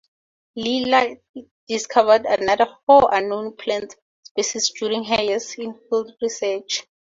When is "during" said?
4.71-5.03